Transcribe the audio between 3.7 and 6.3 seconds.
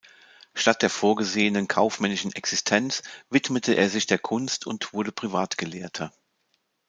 er sich der Kunst und wurde Privatgelehrter.